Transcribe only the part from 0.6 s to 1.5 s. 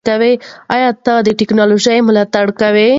ایا ته د